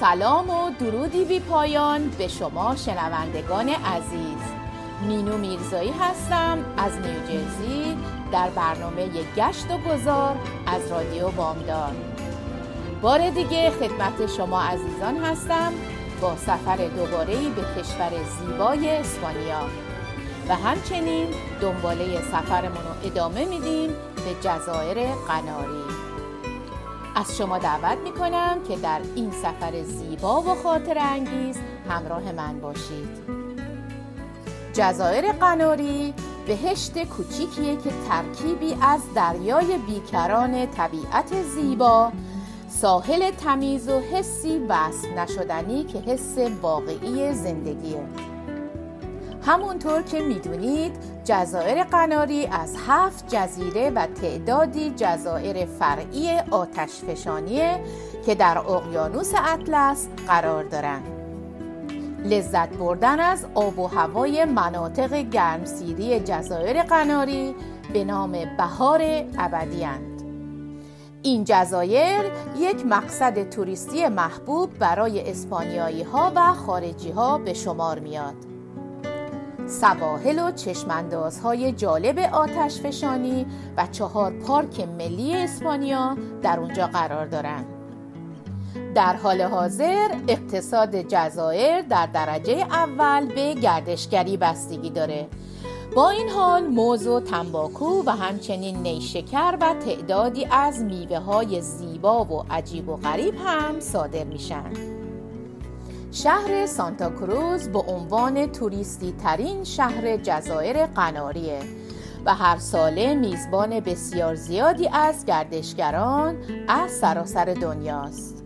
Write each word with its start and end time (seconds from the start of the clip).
سلام 0.00 0.50
و 0.50 0.70
درودی 0.70 1.24
بی 1.24 1.40
پایان 1.40 2.08
به 2.08 2.28
شما 2.28 2.76
شنوندگان 2.76 3.68
عزیز. 3.68 4.42
مینو 5.06 5.38
میرزایی 5.38 5.90
هستم 6.00 6.58
از 6.76 6.92
نیوجرسی 6.92 7.96
در 8.32 8.50
برنامه 8.50 9.08
گشت 9.36 9.70
و 9.70 9.78
گذار 9.78 10.36
از 10.66 10.90
رادیو 10.90 11.28
بامدار 11.28 11.92
بار 13.02 13.30
دیگه 13.30 13.70
خدمت 13.70 14.26
شما 14.36 14.62
عزیزان 14.62 15.16
هستم 15.16 15.72
با 16.20 16.36
سفر 16.36 16.76
دوباره 16.76 17.34
به 17.48 17.62
کشور 17.62 18.10
زیبای 18.38 18.96
اسپانیا. 18.96 19.62
و 20.48 20.54
همچنین 20.54 21.26
دنباله 21.60 22.22
سفرمون 22.22 22.84
رو 22.84 23.06
ادامه 23.06 23.44
میدیم 23.44 23.90
به 24.16 24.48
جزایر 24.48 25.14
قناری. 25.28 25.79
از 27.20 27.36
شما 27.36 27.58
دعوت 27.58 27.98
می‌کنم 27.98 28.58
که 28.68 28.76
در 28.76 29.00
این 29.14 29.30
سفر 29.30 29.82
زیبا 29.82 30.42
و 30.42 30.54
خاطر 30.54 30.98
انگیز 30.98 31.56
همراه 31.88 32.32
من 32.32 32.60
باشید. 32.60 33.08
جزایر 34.72 35.32
قناری 35.32 36.14
بهشت 36.46 37.04
کوچیکیه 37.04 37.76
که 37.76 37.90
ترکیبی 38.08 38.76
از 38.82 39.00
دریای 39.14 39.78
بیکران 39.78 40.66
طبیعت 40.66 41.42
زیبا 41.42 42.12
ساحل 42.68 43.30
تمیز 43.30 43.88
و 43.88 44.00
حسی 44.00 44.58
وصف 44.58 45.08
نشدنی 45.16 45.84
که 45.84 45.98
حس 45.98 46.38
واقعی 46.62 47.32
زندگیه. 47.32 48.02
همونطور 49.46 50.02
که 50.02 50.20
می‌دونید 50.20 50.92
جزایر 51.24 51.84
قناری 51.84 52.46
از 52.46 52.76
هفت 52.86 53.24
جزیره 53.28 53.90
و 53.90 54.06
تعدادی 54.06 54.92
جزایر 54.96 55.64
فرعی 55.64 56.38
آتشفشانیه 56.50 57.80
که 58.26 58.34
در 58.34 58.58
اقیانوس 58.58 59.32
اطلس 59.34 60.08
قرار 60.26 60.64
دارند. 60.64 61.20
لذت 62.24 62.68
بردن 62.68 63.20
از 63.20 63.46
آب 63.54 63.78
و 63.78 63.86
هوای 63.86 64.44
مناطق 64.44 65.14
گرمسیری 65.14 66.20
جزایر 66.20 66.82
قناری 66.82 67.54
به 67.92 68.04
نام 68.04 68.32
بهار 68.56 69.02
ابدی 69.38 69.86
این 71.22 71.44
جزایر 71.44 72.22
یک 72.58 72.86
مقصد 72.86 73.50
توریستی 73.50 74.08
محبوب 74.08 74.78
برای 74.78 75.30
اسپانیایی 75.30 76.02
ها 76.02 76.32
و 76.34 76.52
خارجی 76.52 77.10
ها 77.10 77.38
به 77.38 77.54
شمار 77.54 77.98
میاد. 77.98 78.49
سواحل 79.70 80.38
و 80.38 80.50
چشماندازهای 80.50 81.72
جالب 81.72 82.18
آتش 82.18 82.80
فشانی 82.80 83.46
و 83.76 83.86
چهار 83.86 84.32
پارک 84.32 84.80
ملی 84.80 85.36
اسپانیا 85.36 86.16
در 86.42 86.60
اونجا 86.60 86.86
قرار 86.86 87.26
دارند. 87.26 87.66
در 88.94 89.16
حال 89.16 89.42
حاضر 89.42 90.08
اقتصاد 90.28 90.96
جزایر 90.96 91.82
در 91.82 92.06
درجه 92.06 92.66
اول 92.70 93.26
به 93.26 93.54
گردشگری 93.54 94.36
بستگی 94.36 94.90
داره 94.90 95.26
با 95.94 96.10
این 96.10 96.28
حال 96.28 96.66
موز 96.66 97.06
و 97.06 97.20
تنباکو 97.20 98.02
و 98.06 98.10
همچنین 98.10 98.76
نیشکر 98.76 99.58
و 99.60 99.74
تعدادی 99.74 100.46
از 100.50 100.82
میوه 100.82 101.18
های 101.18 101.60
زیبا 101.60 102.24
و 102.24 102.44
عجیب 102.50 102.88
و 102.88 102.96
غریب 102.96 103.34
هم 103.44 103.80
صادر 103.80 104.24
میشن 104.24 105.00
شهر 106.12 106.66
سانتا 106.66 107.10
کروز 107.10 107.68
به 107.68 107.78
عنوان 107.78 108.52
توریستی 108.52 109.14
ترین 109.22 109.64
شهر 109.64 110.16
جزایر 110.16 110.86
قناریه 110.86 111.60
و 112.24 112.34
هر 112.34 112.58
ساله 112.58 113.14
میزبان 113.14 113.80
بسیار 113.80 114.34
زیادی 114.34 114.88
از 114.88 115.24
گردشگران 115.24 116.36
از 116.68 116.90
سراسر 116.90 117.44
دنیاست. 117.44 118.42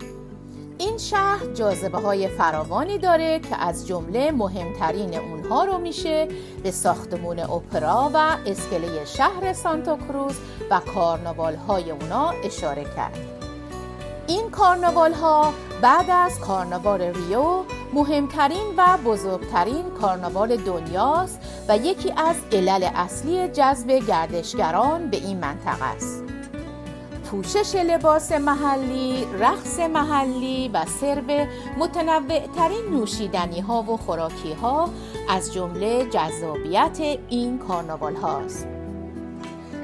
این 0.79 0.99
شهر 0.99 1.47
جاذبه 1.55 1.99
های 1.99 2.29
فراوانی 2.29 2.99
داره 2.99 3.39
که 3.39 3.57
از 3.57 3.87
جمله 3.87 4.31
مهمترین 4.31 5.15
اونها 5.15 5.65
رو 5.65 5.79
میشه 5.79 6.29
به 6.63 6.71
ساختمون 6.71 7.39
اپرا 7.39 8.11
و 8.15 8.37
اسکله 8.47 9.05
شهر 9.05 9.53
سانتا 9.53 9.97
کروز 9.97 10.35
و 10.71 10.81
کارناوال 10.95 11.57
های 11.57 11.91
اونا 11.91 12.31
اشاره 12.31 12.85
کرد. 12.85 13.34
این 14.27 14.51
کارناوال 14.51 15.13
ها 15.13 15.53
بعد 15.83 16.11
از 16.11 16.41
کارناوال 16.41 17.01
ریو 17.01 17.65
مهمترین 17.93 18.75
و 18.77 18.99
بزرگترین 19.05 19.91
کارناوال 20.01 20.57
دنیاست 20.57 21.41
و 21.69 21.77
یکی 21.77 22.13
از 22.17 22.37
علل 22.53 22.89
اصلی 22.95 23.49
جذب 23.49 23.91
گردشگران 23.91 25.11
به 25.11 25.17
این 25.17 25.39
منطقه 25.39 25.85
است 25.85 26.25
پوشش 27.31 27.75
لباس 27.75 28.33
محلی، 28.33 29.27
رقص 29.41 29.81
محلی 29.81 30.69
و 30.69 30.85
سرو 31.01 31.47
متنوع 31.79 32.91
نوشیدنی 32.91 33.61
ها 33.61 33.83
و 33.83 33.97
خوراکی 33.97 34.53
ها 34.53 34.91
از 35.31 35.53
جمله 35.53 36.05
جذابیت 36.05 36.99
این 37.29 37.59
کارناوال 37.59 38.17
هاست. 38.17 38.69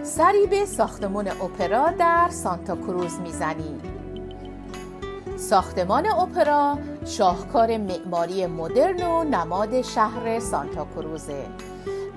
سری 0.02 0.46
به 0.46 0.64
ساختمان 0.64 1.28
اپرا 1.28 1.90
در 1.90 2.28
سانتا 2.30 2.76
کروز 2.76 3.20
می‌زنیم. 3.20 3.89
ساختمان 5.50 6.06
اپرا 6.06 6.78
شاهکار 7.04 7.76
معماری 7.76 8.46
مدرن 8.46 9.02
و 9.02 9.24
نماد 9.24 9.82
شهر 9.82 10.40
سانتا 10.40 10.86
کروزه. 10.94 11.46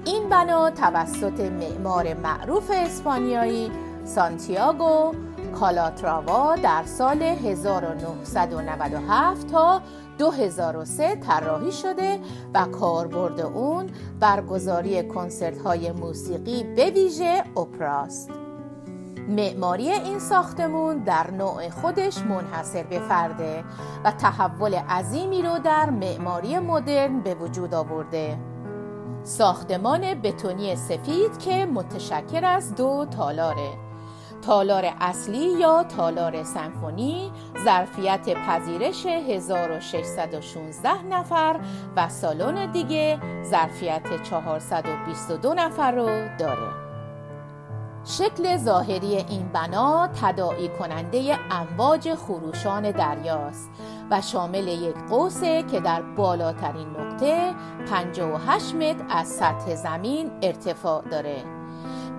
این 0.05 0.29
بنا 0.29 0.69
توسط 0.69 1.39
معمار 1.39 2.13
معروف 2.13 2.71
اسپانیایی 2.73 3.71
سانتیاگو 4.05 5.11
کالاتراوا 5.59 6.55
در 6.55 6.83
سال 6.85 7.21
1997 7.21 9.47
تا 9.47 9.81
2003 10.17 11.15
طراحی 11.15 11.71
شده 11.71 12.19
و 12.53 12.65
کاربرد 12.65 13.41
اون 13.41 13.89
برگزاری 14.19 15.07
کنسرت 15.07 15.57
های 15.57 15.91
موسیقی 15.91 16.63
به 16.63 16.89
ویژه 16.89 17.43
اپراست. 17.57 18.42
معماری 19.27 19.89
این 19.89 20.19
ساختمون 20.19 20.97
در 20.97 21.31
نوع 21.31 21.69
خودش 21.69 22.17
منحصر 22.17 22.83
به 22.83 22.99
فرده 22.99 23.63
و 24.03 24.11
تحول 24.11 24.75
عظیمی 24.75 25.41
رو 25.41 25.59
در 25.59 25.89
معماری 25.89 26.59
مدرن 26.59 27.19
به 27.19 27.35
وجود 27.35 27.73
آورده. 27.73 28.37
ساختمان 29.23 30.21
بتونی 30.21 30.75
سفید 30.75 31.39
که 31.39 31.65
متشکر 31.65 32.45
از 32.45 32.75
دو 32.75 33.05
تالاره 33.17 33.69
تالار 34.41 34.93
اصلی 35.01 35.59
یا 35.59 35.83
تالار 35.83 36.43
سمفونی 36.43 37.31
ظرفیت 37.65 38.33
پذیرش 38.33 39.05
1616 39.05 41.03
نفر 41.03 41.59
و 41.95 42.09
سالن 42.09 42.71
دیگه 42.71 43.19
ظرفیت 43.43 44.23
422 44.23 45.53
نفر 45.53 45.91
رو 45.91 46.05
داره 46.39 46.82
شکل 48.05 48.57
ظاهری 48.57 49.15
این 49.15 49.49
بنا 49.53 50.07
تداعی 50.21 50.69
کننده 50.69 51.39
امواج 51.51 52.13
خروشان 52.15 52.91
دریاست 52.91 53.69
و 54.11 54.21
شامل 54.21 54.67
یک 54.67 54.95
قوسه 55.09 55.63
که 55.63 55.79
در 55.79 56.01
بالاترین 56.01 56.87
نقطه 56.87 57.53
58 57.89 58.75
متر 58.75 59.05
از 59.09 59.27
سطح 59.27 59.75
زمین 59.75 60.31
ارتفاع 60.41 61.01
داره. 61.01 61.43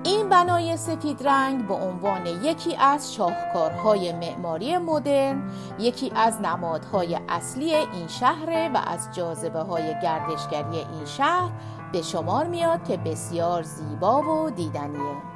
این 0.05 0.29
بنای 0.29 0.77
سفید 0.77 1.29
رنگ 1.29 1.67
به 1.67 1.75
عنوان 1.75 2.27
یکی 2.27 2.77
از 2.77 3.15
شاهکارهای 3.15 4.13
معماری 4.13 4.79
مدرن 4.79 5.51
یکی 5.79 6.13
از 6.15 6.41
نمادهای 6.41 7.19
اصلی 7.29 7.75
این 7.75 8.07
شهر 8.09 8.71
و 8.75 8.83
از 8.87 9.09
جاذبه 9.13 9.61
های 9.61 9.95
گردشگری 10.03 10.79
این 10.79 11.05
شهر 11.05 11.51
به 11.93 12.03
شمار 12.03 12.47
میاد 12.47 12.85
که 12.89 12.97
بسیار 12.97 13.63
زیبا 13.63 14.23
و 14.23 14.51
دیدنیه. 14.51 15.34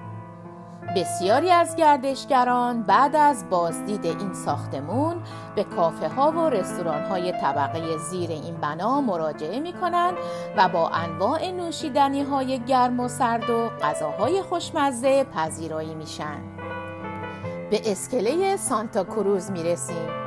بسیاری 0.97 1.51
از 1.51 1.77
گردشگران 1.77 2.83
بعد 2.83 3.17
از 3.17 3.51
بازدید 3.51 4.05
این 4.05 4.35
ساختمون 4.35 5.17
به 5.55 5.65
کافه 5.65 6.09
ها 6.09 6.31
و 6.31 6.49
رستوران 6.49 7.03
های 7.03 7.33
طبقه 7.33 7.99
زیر 7.99 8.31
این 8.31 8.55
بنا 8.55 9.01
مراجعه 9.01 9.61
می 9.61 9.73
کنند 9.73 10.15
و 10.57 10.69
با 10.69 10.89
انواع 10.89 11.51
نوشیدنی 11.51 12.23
های 12.23 12.59
گرم 12.59 13.01
و 13.01 13.09
سرد 13.09 13.51
و 13.51 13.69
غذاهای 13.83 14.43
خوشمزه 14.43 15.25
پذیرایی 15.25 15.95
میشن. 15.95 16.43
به 17.71 17.93
اسکله 17.93 18.57
سانتا 18.57 19.05
کروز 19.05 19.51
می 19.51 19.63
رسیم. 19.63 20.18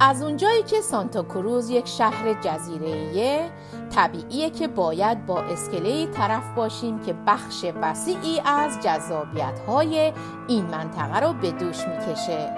از 0.00 0.22
اونجایی 0.22 0.62
که 0.62 0.80
سانتا 0.80 1.22
کروز 1.22 1.70
یک 1.70 1.88
شهر 1.88 2.32
جزیره 2.40 3.50
طبیعیه 3.94 4.50
که 4.50 4.68
باید 4.68 5.26
با 5.26 5.40
اسکله 5.40 6.06
طرف 6.06 6.50
باشیم 6.56 6.98
که 6.98 7.14
بخش 7.26 7.64
وسیعی 7.82 8.40
از 8.44 8.80
جذابیت 8.82 9.58
های 9.66 10.12
این 10.48 10.64
منطقه 10.64 11.20
رو 11.20 11.32
به 11.32 11.50
دوش 11.50 11.84
می‌کشه. 11.86 12.50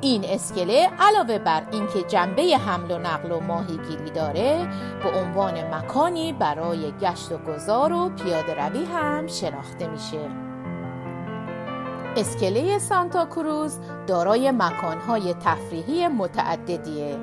این 0.00 0.24
اسکله 0.24 0.90
علاوه 0.98 1.38
بر 1.38 1.62
اینکه 1.72 2.02
جنبه 2.02 2.42
حمل 2.42 2.90
و 2.90 2.98
نقل 2.98 3.32
و 3.32 3.40
ماهیگیری 3.40 4.10
داره 4.10 4.68
به 5.02 5.10
عنوان 5.10 5.74
مکانی 5.74 6.32
برای 6.32 6.92
گشت 6.92 7.32
و 7.32 7.38
گذار 7.38 7.92
و 7.92 8.08
پیاده 8.08 8.54
روی 8.54 8.84
هم 8.84 9.26
شناخته 9.26 9.86
میشه. 9.86 10.49
اسکله 12.16 12.78
سانتا 12.78 13.26
کروز 13.26 13.78
دارای 14.06 14.50
مکانهای 14.50 15.34
تفریحی 15.34 16.08
متعددیه 16.08 17.16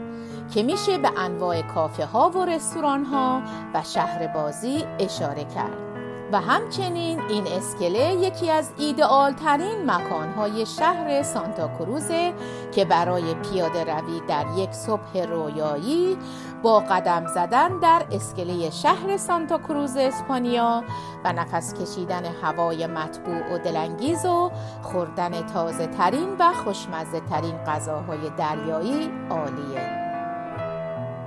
که 0.54 0.63
میشه 0.63 0.98
به 0.98 1.10
انواع 1.18 1.62
کافه 1.62 2.06
ها 2.06 2.30
و 2.30 2.45
رستوران 2.45 3.04
ها 3.04 3.42
و 3.74 3.84
شهر 3.84 4.28
بازی 4.28 4.84
اشاره 5.00 5.44
کرد. 5.44 5.97
و 6.32 6.42
همچنین 6.42 7.22
این 7.30 7.48
اسکله 7.48 8.14
یکی 8.14 8.52
از 8.52 8.72
ایدئال 8.78 9.34
ترین 9.34 9.92
مکان 9.92 10.34
های 10.34 10.66
شهر 10.66 11.24
سانتا 11.24 11.68
کروزه 11.68 12.34
که 12.72 12.86
برای 12.86 13.34
پیاده 13.34 13.84
روی 13.84 14.22
در 14.28 14.46
یک 14.58 14.74
صبح 14.74 15.18
رویایی 15.30 16.18
با 16.64 16.80
قدم 16.80 17.28
زدن 17.28 17.80
در 17.80 18.06
اسکله 18.12 18.70
شهر 18.70 19.18
سانتا 19.18 19.58
کروز 19.58 19.98
اسپانیا 19.98 20.84
و 21.24 21.34
نفس 21.34 21.74
کشیدن 21.74 22.26
هوای 22.44 22.88
مطبوع 22.88 23.54
و 23.54 23.58
دلانگیز 23.58 24.26
و 24.26 24.52
خوردن 24.82 25.42
تازه 25.42 25.88
ترین 25.88 26.36
و 26.40 26.54
خوشمزه 26.54 27.20
ترین 27.20 27.58
غذاهای 27.58 28.30
دریایی 28.38 29.10
عالیه. 29.30 30.06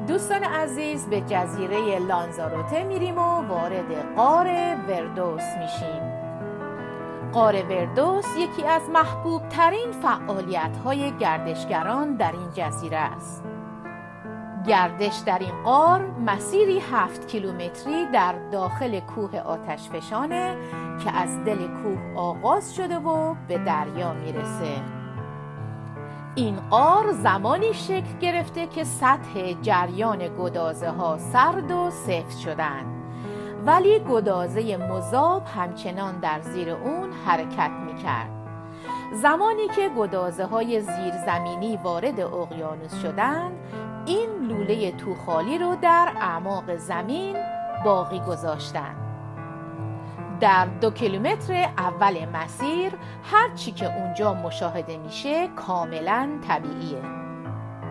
دوستان 0.09 0.45
عزیز 0.45 1.07
به 1.07 1.21
جزیره 1.21 1.99
لانزاروته 1.99 2.85
میریم 2.85 3.19
و 3.19 3.47
وارد 3.49 4.17
قار 4.17 4.47
وردوس 4.89 5.43
میشیم. 5.59 6.03
قار 7.33 7.55
وردوس 7.55 8.27
یکی 8.39 8.67
از 8.67 8.83
محبوب 8.93 9.49
ترین 9.49 9.93
فعالیت 9.93 10.77
های 10.85 11.17
گردشگران 11.17 12.15
در 12.15 12.33
این 12.33 12.51
جزیره 12.55 12.97
است. 12.97 13.45
گردش 14.67 15.17
در 15.27 15.39
این 15.39 15.63
قار 15.65 16.07
مسیری 16.27 16.79
هفت 16.93 17.29
کیلومتری 17.29 18.07
در 18.13 18.35
داخل 18.53 19.01
کوه 19.01 19.39
آتشفشانه 19.39 20.57
که 21.05 21.17
از 21.17 21.45
دل 21.45 21.67
کوه 21.67 21.99
آغاز 22.17 22.75
شده 22.75 22.99
و 22.99 23.35
به 23.49 23.59
دریا 23.59 24.13
می‌رسه. 24.13 25.00
این 26.35 26.57
قار 26.57 27.13
زمانی 27.13 27.75
شکل 27.75 28.19
گرفته 28.21 28.67
که 28.67 28.85
سطح 28.85 29.53
جریان 29.63 30.19
گدازه 30.39 30.91
ها 30.91 31.19
سرد 31.19 31.71
و 31.71 31.91
سفت 31.91 32.39
شدند 32.39 32.87
ولی 33.67 33.99
گدازه 33.99 34.77
مذاب 34.77 35.43
همچنان 35.47 36.21
در 36.21 36.41
زیر 36.41 36.71
اون 36.71 37.13
حرکت 37.27 37.71
می 37.87 38.03
کرد. 38.03 38.31
زمانی 39.13 39.69
که 39.69 39.91
گدازه 39.99 40.45
های 40.45 40.81
زیرزمینی 40.81 41.77
وارد 41.77 42.21
اقیانوس 42.21 43.03
شدند 43.03 43.53
این 44.07 44.31
لوله 44.49 44.93
توخالی 44.93 45.59
رو 45.59 45.77
در 45.83 46.13
اعماق 46.21 46.77
زمین 46.77 47.37
باقی 47.85 48.21
گذاشتند 48.21 49.10
در 50.41 50.67
دو 50.67 50.91
کیلومتر 50.91 51.69
اول 51.79 52.25
مسیر 52.29 52.93
هر 53.25 53.49
چی 53.55 53.73
که 53.73 53.97
اونجا 53.97 54.35
مشاهده 54.35 54.97
میشه 54.97 55.49
کاملا 55.49 56.29
طبیعیه. 56.49 57.03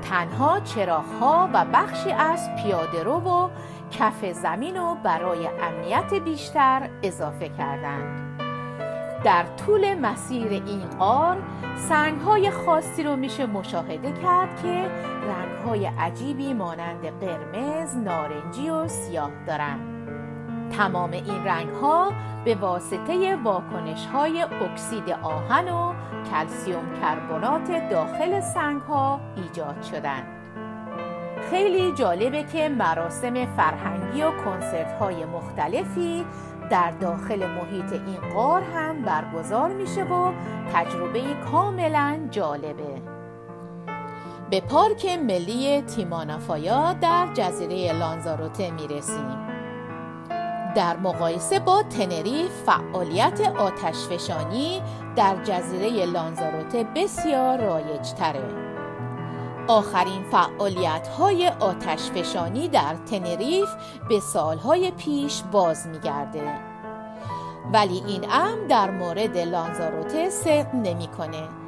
تنها 0.02 0.60
چراغها 0.60 1.50
و 1.54 1.66
بخشی 1.74 2.12
از 2.12 2.50
پیاده 2.56 3.04
رو 3.04 3.14
و 3.14 3.50
کف 3.92 4.26
زمین 4.26 4.78
رو 4.78 4.96
برای 5.04 5.48
امنیت 5.48 6.14
بیشتر 6.14 6.90
اضافه 7.04 7.50
کردند. 7.50 8.40
در 9.24 9.46
طول 9.66 9.94
مسیر 9.94 10.48
این 10.48 10.90
قار 11.00 11.38
سنگ 11.90 12.22
های 12.22 12.52
خاصی 12.52 13.04
رو 13.04 13.16
میشه 13.16 13.46
مشاهده 13.46 14.12
کرد 14.12 14.62
که 14.62 14.90
رنگ 15.28 15.68
های 15.68 15.86
عجیبی 15.86 16.54
مانند 16.54 17.20
قرمز، 17.20 17.98
نارنجی 17.98 18.70
و 18.70 18.88
سیاه 18.88 19.32
دارند 19.48 19.99
تمام 20.78 21.12
این 21.12 21.46
رنگ 21.46 21.70
ها 21.70 22.14
به 22.46 22.56
واسطه 22.56 23.36
واکنش 23.36 24.06
های 24.06 24.42
اکسید 24.42 25.10
آهن 25.10 25.70
و 25.70 25.94
کلسیوم 26.32 26.94
کربنات 27.02 27.90
داخل 27.90 28.40
سنگ 28.40 28.82
ها 28.82 29.20
ایجاد 29.36 29.82
شدند. 29.82 30.28
خیلی 31.50 31.92
جالبه 31.92 32.44
که 32.44 32.70
مراسم 32.70 33.46
فرهنگی 33.46 34.22
و 34.22 34.32
کنسرت 34.32 34.92
های 34.92 35.26
مختلفی 35.26 36.26
در 36.70 36.92
داخل 36.92 37.48
محیط 37.48 37.92
این 37.92 38.34
غار 38.34 38.62
هم 38.62 39.02
برگزار 39.02 39.70
میشه 39.74 40.04
و 40.04 40.32
تجربه 40.74 41.22
کاملا 41.52 42.20
جالبه 42.32 43.02
به 44.50 44.62
پارک 44.62 45.06
ملی 45.06 45.82
تیمانافایا 45.82 46.94
در 46.94 47.28
جزیره 47.34 47.94
لانزاروته 47.94 48.72
می‌رسیم 48.72 49.49
در 50.76 50.98
مقایسه 50.98 51.60
با 51.60 51.84
تنریف 51.84 52.52
فعالیت 52.66 53.42
آتشفشانی 53.42 54.82
در 55.16 55.44
جزیره 55.44 56.06
لانزاروته 56.06 56.84
بسیار 56.96 57.62
رایج 57.62 58.12
تره. 58.12 58.70
آخرین 59.68 60.24
فعالیت 60.24 61.08
های 61.08 61.48
آتشفشانی 61.48 62.68
در 62.68 62.96
تنریف 62.96 63.70
به 64.10 64.20
سالهای 64.20 64.92
پیش 64.92 65.44
باز 65.52 65.88
میگرده. 65.88 66.54
ولی 67.74 68.04
این 68.08 68.26
امر 68.32 68.68
در 68.70 68.92
مورد 68.92 69.38
لانزاروته 69.38 70.30
صدق 70.30 70.76
نمی‌کنه 70.76 71.59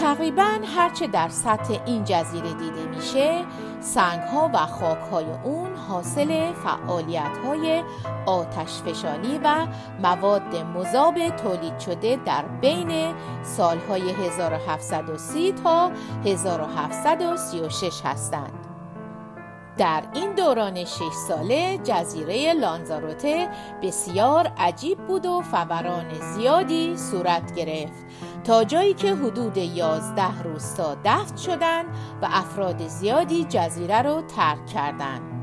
تقریبا 0.00 0.58
هرچه 0.76 1.06
در 1.06 1.28
سطح 1.28 1.78
این 1.86 2.04
جزیره 2.04 2.52
دیده 2.52 2.86
میشه 2.86 3.44
سنگ 3.80 4.20
ها 4.20 4.50
و 4.54 4.66
خاک 4.66 4.98
های 5.12 5.24
اون 5.44 5.76
حاصل 5.88 6.52
فعالیت 6.52 7.38
های 7.44 7.82
آتش 8.26 8.82
فشانی 8.82 9.40
و 9.44 9.66
مواد 10.02 10.56
مذاب 10.56 11.28
تولید 11.28 11.78
شده 11.78 12.18
در 12.26 12.44
بین 12.60 13.14
سالهای 13.42 14.10
1730 14.10 15.52
تا 15.52 15.92
1736 16.24 18.00
هستند. 18.04 18.59
در 19.80 20.02
این 20.14 20.34
دوران 20.34 20.84
6 20.84 21.00
ساله 21.28 21.78
جزیره 21.78 22.52
لانزاروته 22.52 23.48
بسیار 23.82 24.52
عجیب 24.58 24.98
بود 24.98 25.26
و 25.26 25.42
فوران 25.42 26.14
زیادی 26.34 26.96
صورت 26.96 27.54
گرفت 27.54 28.04
تا 28.44 28.64
جایی 28.64 28.94
که 28.94 29.14
حدود 29.14 29.56
11 29.56 30.42
روستا 30.42 30.96
دفت 31.04 31.38
شدند 31.38 31.86
و 32.22 32.28
افراد 32.30 32.86
زیادی 32.86 33.44
جزیره 33.44 34.02
را 34.02 34.22
ترک 34.22 34.66
کردند. 34.66 35.39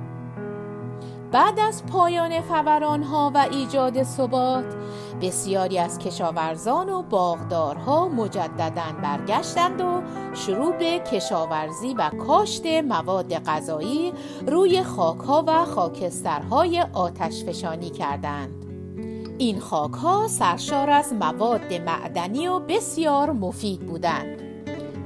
بعد 1.32 1.60
از 1.60 1.86
پایان 1.86 2.42
فورانها 2.42 3.32
و 3.36 3.48
ایجاد 3.52 4.04
ثبات 4.04 4.66
بسیاری 5.22 5.80
از 5.80 6.00
کشاورزان 6.00 6.90
و 6.90 7.02
باغدارها 7.02 8.08
مجددا 8.08 8.84
برگشتند 9.04 9.82
و 9.82 10.02
شروع 10.34 10.78
به 10.78 11.00
کشاورزی 11.00 11.94
و 11.94 12.10
کاشت 12.10 12.66
مواد 12.66 13.34
غذایی 13.34 14.14
روی 14.48 14.84
خاکها 14.84 15.44
و 15.48 15.66
خاکسترهای 15.66 16.86
آتش 16.94 17.44
فشانی 17.44 17.90
کردند. 17.90 18.66
این 19.38 19.60
خاک 19.60 19.94
ها 19.94 20.28
سرشار 20.28 20.90
از 20.90 21.14
مواد 21.14 21.74
معدنی 21.74 22.48
و 22.48 22.60
بسیار 22.60 23.32
مفید 23.32 23.80
بودند. 23.80 24.48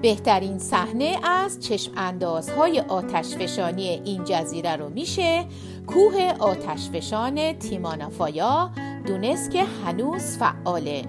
بهترین 0.01 0.59
صحنه 0.59 1.19
از 1.23 1.59
چشم 1.59 1.91
اندازهای 1.97 2.79
آتشفشانی 2.79 3.87
این 3.87 4.23
جزیره 4.23 4.75
رو 4.75 4.89
میشه 4.89 5.45
کوه 5.87 6.33
آتشفشان 6.39 7.53
تیمانافایا 7.53 8.71
دونست 9.07 9.51
که 9.51 9.63
هنوز 9.63 10.37
فعاله. 10.37 11.05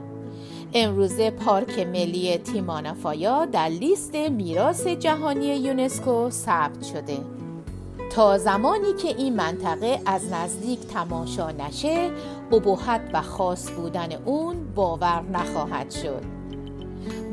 امروزه 0.75 1.31
پارک 1.31 1.79
ملی 1.79 2.39
تیمانافایا 2.39 3.45
در 3.45 3.69
لیست 3.69 4.15
میراث 4.15 4.87
جهانی 4.87 5.47
یونسکو 5.47 6.31
ثبت 6.31 6.83
شده. 6.83 7.19
تا 8.11 8.39
زمانی 8.39 8.93
که 9.03 9.09
این 9.09 9.37
منطقه 9.37 10.01
از 10.07 10.33
نزدیک 10.33 10.81
تماشا 10.81 11.51
نشه 11.51 12.11
ابهت 12.53 13.01
و 13.13 13.23
خاص 13.23 13.71
بودن 13.71 14.09
اون 14.25 14.57
باور 14.75 15.23
نخواهد 15.33 15.91
شد. 15.91 16.42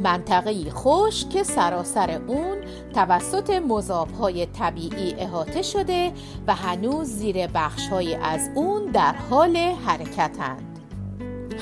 منطقه 0.04 0.70
خوش 0.70 1.26
که 1.26 1.44
سراسر 1.44 2.22
اون 2.28 2.58
توسط 2.94 3.50
مذابهای 3.50 4.46
طبیعی 4.46 5.14
احاطه 5.18 5.62
شده 5.62 6.12
و 6.48 6.56
هنوز 6.56 7.08
زیر 7.08 7.48
بخشهای 7.48 8.16
از 8.16 8.50
اون 8.56 8.86
در 8.86 9.14
حال 9.14 9.58
حرکتند. 9.58 10.80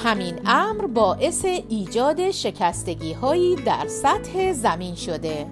همین 0.03 0.39
امر 0.46 0.86
باعث 0.86 1.46
ایجاد 1.70 2.32
شکستگی 2.32 3.13
هایی 3.13 3.56
در 3.56 3.88
سطح 3.88 4.53
زمین 4.53 4.96
شده 4.96 5.48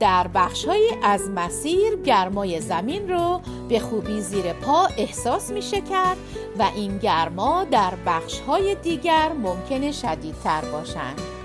در 0.00 0.28
بخشهایی 0.34 0.88
از 1.02 1.30
مسیر 1.30 1.96
گرمای 2.04 2.60
زمین 2.60 3.08
رو 3.08 3.40
به 3.68 3.78
خوبی 3.78 4.20
زیر 4.20 4.52
پا 4.52 4.88
احساس 4.96 5.50
میشه 5.50 5.80
کرد 5.80 6.16
و 6.58 6.70
این 6.76 6.98
گرما 6.98 7.64
در 7.64 7.92
بخشهای 8.06 8.74
دیگر 8.74 9.32
ممکن 9.32 9.92
شدیدتر 9.92 10.60
باشند. 10.60 11.35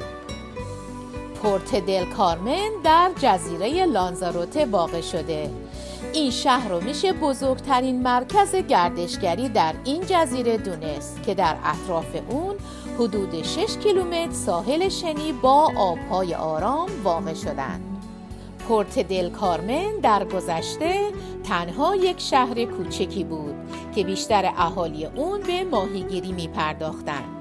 پورت 1.42 1.76
دل 1.76 2.06
کارمن 2.06 2.70
در 2.84 3.12
جزیره 3.22 3.86
لانزاروته 3.86 4.66
واقع 4.66 5.02
شده 5.02 5.50
این 6.14 6.32
شهر 6.32 6.70
رو 6.70 6.82
میشه 6.82 7.14
بزرگترین 7.14 8.02
مرکز 8.02 8.56
گردشگری 8.56 9.50
در 9.50 9.74
این 9.84 10.04
جزیره 10.08 10.58
دونست 10.58 11.24
که 11.24 11.34
در 11.34 11.56
اطراف 11.64 12.16
اون 12.30 12.56
حدود 13.00 13.44
6 13.44 13.78
کیلومتر 13.84 14.32
ساحل 14.32 14.90
شنی 14.90 15.34
با 15.34 15.72
آبهای 15.78 16.36
آرام 16.36 16.90
واقع 17.04 17.34
شدند. 17.34 17.82
پورت 18.68 19.00
دل 19.00 19.30
کارمن 19.30 20.00
در 20.04 20.26
گذشته 20.26 21.12
تنها 21.44 21.96
یک 21.96 22.20
شهر 22.20 22.66
کوچکی 22.66 23.24
بود 23.24 23.56
که 23.96 24.04
بیشتر 24.04 24.46
اهالی 24.58 25.06
اون 25.06 25.42
به 25.42 25.64
ماهیگیری 25.64 26.32
می 26.32 26.48
پرداختند. 26.48 27.41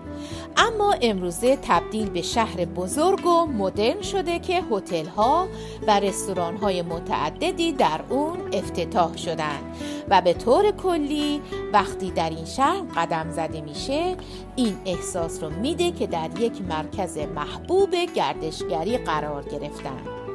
اما 0.57 0.95
امروزه 1.03 1.59
تبدیل 1.63 2.11
به 2.11 2.23
شهر 2.23 2.65
بزرگ 2.65 3.27
و 3.27 3.47
مدرن 3.47 4.03
شده 4.03 4.39
که 4.39 4.63
هتل 4.71 5.07
ها 5.07 5.49
و 5.87 6.01
رستوران 6.01 6.57
های 6.57 6.83
متعددی 6.83 7.73
در 7.73 8.01
اون 8.09 8.39
افتتاح 8.53 9.17
شدند 9.17 9.77
و 10.11 10.21
به 10.21 10.33
طور 10.33 10.71
کلی 10.71 11.41
وقتی 11.73 12.11
در 12.11 12.31
این 12.31 12.45
شهر 12.45 12.83
قدم 12.97 13.31
زده 13.31 13.61
میشه 13.61 14.17
این 14.57 14.77
احساس 14.87 15.43
رو 15.43 15.51
میده 15.51 15.91
که 15.91 16.07
در 16.07 16.31
یک 16.41 16.63
مرکز 16.69 17.19
محبوب 17.19 17.95
گردشگری 18.15 18.99
قرار 18.99 19.43
گرفتن. 19.43 20.30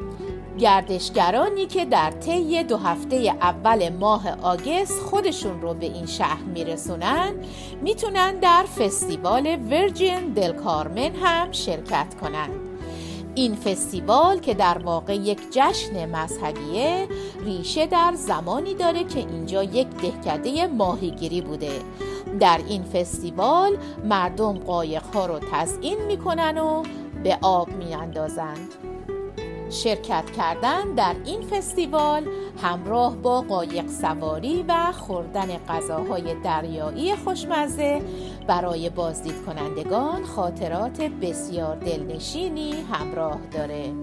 گردشگرانی 0.59 1.65
که 1.65 1.85
در 1.85 2.11
طی 2.11 2.63
دو 2.63 2.77
هفته 2.77 3.15
اول 3.15 3.89
ماه 3.89 4.41
آگست 4.41 5.01
خودشون 5.01 5.61
رو 5.61 5.73
به 5.73 5.85
این 5.85 6.05
شهر 6.05 6.43
میرسونن 6.43 7.33
می‌تونن 7.81 8.39
در 8.39 8.63
فستیوال 8.63 9.57
ورجین 9.71 10.33
دل 10.33 10.51
کارمن 10.51 11.15
هم 11.15 11.51
شرکت 11.51 12.15
کنند 12.21 12.59
این 13.35 13.55
فستیوال 13.55 14.39
که 14.39 14.53
در 14.53 14.77
واقع 14.77 15.15
یک 15.15 15.39
جشن 15.51 16.09
مذهبیه 16.09 17.07
ریشه 17.45 17.87
در 17.87 18.13
زمانی 18.15 18.73
داره 18.73 19.03
که 19.03 19.19
اینجا 19.19 19.63
یک 19.63 19.87
دهکده 19.87 20.67
ماهیگیری 20.67 21.41
بوده. 21.41 21.71
در 22.39 22.59
این 22.67 22.83
فستیوال 22.83 23.77
مردم 24.05 24.53
قایق 24.53 25.15
رو 25.15 25.39
تزئین 25.51 26.05
می‌کنن 26.07 26.57
و 26.57 26.83
به 27.23 27.37
آب 27.41 27.69
میاندازند 27.69 28.73
شرکت 29.69 30.31
کردن 30.31 30.93
در 30.93 31.15
این 31.25 31.41
فستیوال 31.41 32.27
همراه 32.61 33.15
با 33.15 33.41
قایق 33.41 33.87
سواری 33.87 34.65
و 34.67 34.91
خوردن 34.91 35.57
غذاهای 35.57 36.35
دریایی 36.43 37.15
خوشمزه 37.15 38.01
برای 38.47 38.89
بازدید 38.89 39.45
کنندگان 39.45 40.23
خاطرات 40.23 41.01
بسیار 41.01 41.75
دلنشینی 41.75 42.71
همراه 42.91 43.39
داره. 43.51 43.93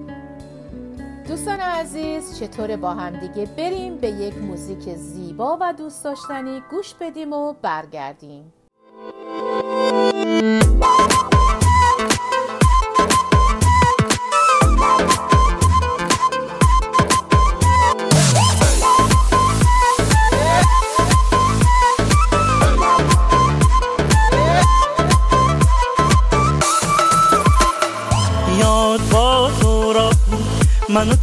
دوستان 1.28 1.61
عزیز 1.61 2.38
چطور 2.38 2.76
با 2.76 2.90
هم 2.90 3.16
دیگه 3.16 3.47
بریم 3.47 3.97
به 3.97 4.09
یک 4.09 4.38
موزیک 4.38 4.95
زیبا 4.95 5.59
و 5.61 5.73
دوست 5.73 6.04
داشتنی 6.04 6.62
گوش 6.71 6.95
بدیم 6.95 7.33
و 7.33 7.52
برگردیم. 7.62 8.52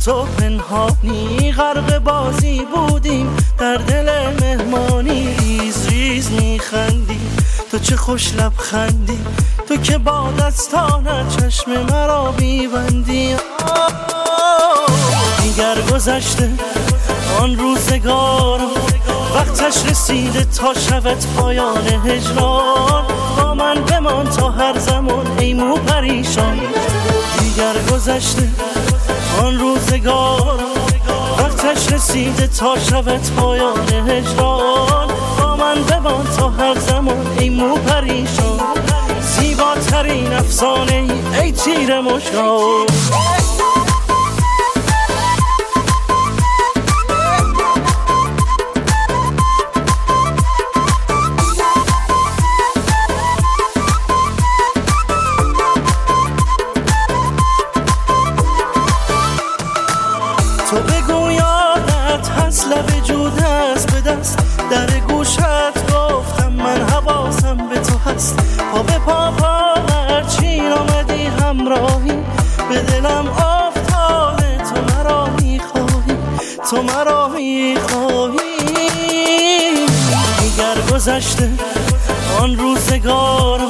تو 0.06 0.26
پنهانی 0.38 1.52
غرق 1.52 1.98
بازی 1.98 2.66
بودیم 2.76 3.38
در 3.58 3.76
دل 3.76 4.10
مهمانی 4.42 5.36
ریز 5.36 5.88
ریز 5.88 6.32
میخندی. 6.32 7.20
تو 7.72 7.80
چه 7.80 7.96
خوش 7.98 8.34
لبخندی 8.34 9.20
تو 9.68 9.78
که 9.78 9.98
با 9.98 10.32
دستانت 10.40 11.38
چشم 11.38 11.72
مرا 11.72 12.32
بیبندی 12.32 13.36
دیگر 15.42 15.82
گذشته 15.94 16.50
آن 17.42 17.58
روزگار 17.58 18.60
وقتش 19.36 19.86
رسیده 19.86 20.46
تا 20.46 20.74
شود 20.74 21.18
پایان 21.38 21.88
هجران. 21.88 23.04
با 23.38 23.54
من 23.54 23.76
بمان 23.86 24.30
تا 24.30 24.50
هر 24.50 24.80
زمان 24.80 25.28
ای 25.40 25.54
مو 25.54 25.76
پریشان. 25.76 26.60
دیگر 27.40 27.74
گذشته 27.92 28.50
آن 29.40 29.60
روزگار 29.60 30.60
وقتش 31.40 31.94
رسیده 31.94 32.48
تا 32.48 32.80
شود 32.80 33.22
پایان 33.38 33.90
هجران. 33.90 35.08
با 35.40 35.56
من 35.56 35.84
بمان 35.84 36.28
تا 36.38 36.50
هر 36.50 36.80
زمان 36.80 37.38
ای 37.40 37.50
مو 37.50 37.76
پریشان 37.76 38.60
زیباترین 39.22 40.34
افسانه 40.34 40.94
ای, 40.94 41.42
ای 41.42 41.52
تیر 41.52 42.00
مشکان 42.00 42.86
روزگار 83.10 83.62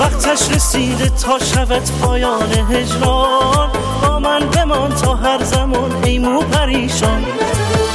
وقتش 0.00 0.50
رسیده 0.50 1.08
تا 1.08 1.38
شود 1.38 1.82
پایان 2.02 2.52
هجران. 2.52 3.70
با 4.02 4.18
من 4.18 4.40
بمان 4.50 4.94
تا 4.94 5.14
هر 5.14 5.44
زمان 5.44 6.04
ای 6.04 6.18
مو 6.18 6.40
پریشان 6.40 7.24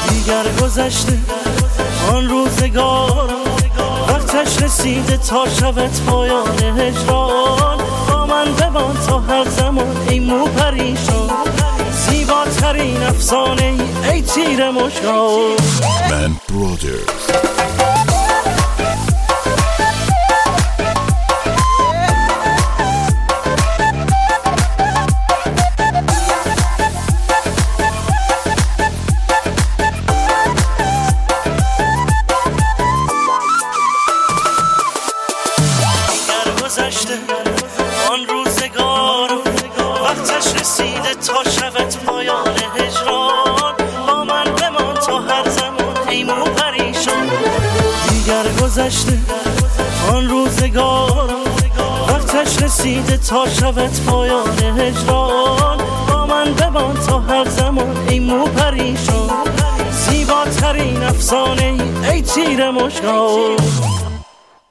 دیگر 0.10 0.44
گذشته 0.62 1.18
آن 2.12 2.30
روزگار. 2.30 3.30
وقتش 4.08 4.62
رسیده 4.62 5.18
تا 5.18 5.50
شود 5.50 5.92
پایان 6.08 6.60
هجران. 6.80 7.78
با 8.10 8.26
من 8.26 8.54
بمان 8.54 8.98
تا 9.08 9.20
هر 9.20 9.46
زمان 9.50 9.98
ای 10.10 10.20
مو 10.20 10.46
پریشان 10.46 11.30
زیباترین 11.92 13.04
افسانه 13.04 13.64
ای, 13.64 14.12
ای 14.12 14.22
تیر 14.22 14.70
من 16.10 16.36
وقتش 16.50 17.06
رسیده 52.90 53.18
تا 53.18 53.48
شبت 53.48 54.02
پایان 54.02 54.60
هجران. 54.60 55.78
با 56.10 56.26
من 56.26 56.54
بمان 56.54 56.96
تا 56.96 57.20
هر 57.20 57.46
زمان 57.46 58.08
ای 58.10 58.20
مو 58.20 58.46
پریشان 58.46 59.30
زیباترین 59.92 61.04
افسانه 61.04 61.78
ای 62.12 62.22
تیر 62.22 62.72
مشکان 62.72 63.58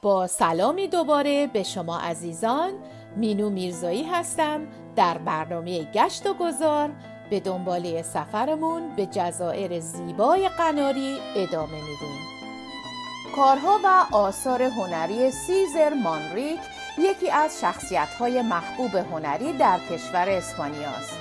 با 0.01 0.27
سلامی 0.27 0.87
دوباره 0.87 1.47
به 1.47 1.63
شما 1.63 1.99
عزیزان 1.99 2.71
مینو 3.17 3.49
میرزایی 3.49 4.03
هستم. 4.03 4.61
در 4.95 5.17
برنامه 5.17 5.83
گشت 5.83 6.25
و 6.25 6.33
گذار 6.33 6.89
به 7.29 7.39
دنباله 7.39 8.01
سفرمون 8.03 8.95
به 8.95 9.05
جزایر 9.05 9.79
زیبای 9.79 10.49
قناری 10.49 11.17
ادامه 11.35 11.75
میدیم. 11.75 12.19
کارها 13.35 13.79
و 13.83 14.15
آثار 14.15 14.63
هنری 14.63 15.31
سیزر 15.31 15.93
مانریک 15.93 16.59
یکی 16.99 17.31
از 17.31 17.61
شخصیت‌های 17.61 18.41
محبوب 18.41 18.95
هنری 18.95 19.53
در 19.53 19.79
کشور 19.79 20.29
اسپانیاست 20.29 21.17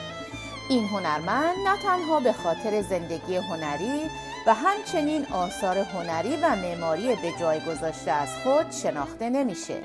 این 0.68 0.88
هنرمند 0.88 1.56
نه 1.64 1.82
تنها 1.82 2.20
به 2.20 2.32
خاطر 2.32 2.82
زندگی 2.82 3.36
هنری 3.36 4.10
و 4.46 4.54
همچنین 4.54 5.26
آثار 5.26 5.78
هنری 5.78 6.36
و 6.36 6.56
معماری 6.56 7.08
به 7.08 7.32
جای 7.40 7.60
گذاشته 7.60 8.10
از 8.10 8.28
خود 8.42 8.70
شناخته 8.70 9.30
نمیشه 9.30 9.82